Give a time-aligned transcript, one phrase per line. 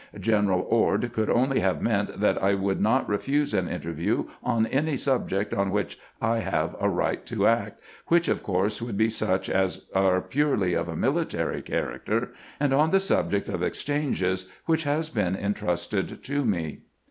[0.19, 4.97] General Ord could only have meant that I would not refuse an interview on any
[4.97, 9.47] subject on which I have a right to act, which, of course, would be such
[9.47, 15.11] as are purely of a military character, and on the subject of exchanges, which has
[15.11, 16.79] been intrusted to me."